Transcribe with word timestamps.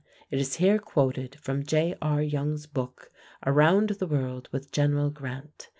It 0.31 0.39
is 0.39 0.55
here 0.55 0.79
quoted 0.79 1.35
from 1.39 1.63
J.R. 1.63 2.23
Young's 2.23 2.65
book, 2.65 3.11
Around 3.45 3.89
the 3.99 4.07
World 4.07 4.49
with 4.51 4.71
General 4.71 5.11
Grant. 5.11 5.69